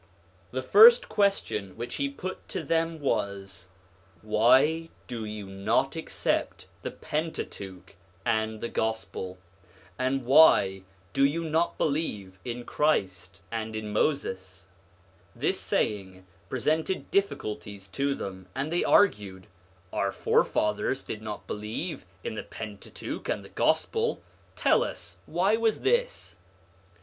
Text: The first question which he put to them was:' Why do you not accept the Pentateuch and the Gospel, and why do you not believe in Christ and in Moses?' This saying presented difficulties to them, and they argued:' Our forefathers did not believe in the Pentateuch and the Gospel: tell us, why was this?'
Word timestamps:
The 0.49 0.63
first 0.63 1.09
question 1.09 1.77
which 1.77 1.97
he 1.97 2.09
put 2.09 2.47
to 2.49 2.63
them 2.63 2.99
was:' 2.99 3.69
Why 4.23 4.89
do 5.05 5.25
you 5.25 5.45
not 5.45 5.95
accept 5.95 6.65
the 6.81 6.89
Pentateuch 6.89 7.95
and 8.25 8.61
the 8.61 8.67
Gospel, 8.67 9.37
and 9.99 10.25
why 10.25 10.81
do 11.13 11.23
you 11.23 11.43
not 11.47 11.77
believe 11.77 12.39
in 12.43 12.63
Christ 12.65 13.41
and 13.51 13.75
in 13.75 13.93
Moses?' 13.93 14.69
This 15.45 15.59
saying 15.59 16.25
presented 16.49 17.11
difficulties 17.11 17.87
to 17.89 18.15
them, 18.15 18.47
and 18.55 18.73
they 18.73 18.83
argued:' 18.83 19.45
Our 19.93 20.11
forefathers 20.11 21.03
did 21.03 21.21
not 21.21 21.45
believe 21.45 22.07
in 22.23 22.33
the 22.33 22.41
Pentateuch 22.41 23.29
and 23.29 23.45
the 23.45 23.49
Gospel: 23.49 24.23
tell 24.55 24.83
us, 24.83 25.17
why 25.27 25.57
was 25.57 25.81
this?' 25.81 26.37